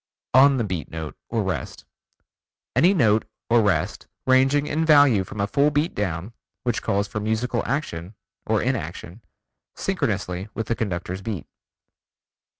On 0.33 0.57
the 0.57 0.63
Beat 0.63 0.89
Note 0.89 1.15
(or 1.29 1.43
rest): 1.43 1.85
Any 2.75 2.91
note 2.91 3.23
(or 3.51 3.61
rest) 3.61 4.07
ranging 4.25 4.65
in 4.65 4.83
value 4.83 5.23
from 5.23 5.39
a 5.39 5.45
full 5.45 5.69
beat 5.69 5.93
down, 5.93 6.33
which 6.63 6.81
calls 6.81 7.07
for 7.07 7.19
musical 7.19 7.61
action 7.67 8.15
(or 8.47 8.63
inaction) 8.63 9.21
synchronously 9.75 10.49
with 10.55 10.65
the 10.65 10.75
conductor's 10.75 11.21
beat. 11.21 11.45